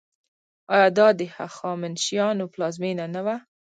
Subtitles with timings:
[0.73, 3.35] آیا دا د هخامنشیانو پلازمینه نه وه؟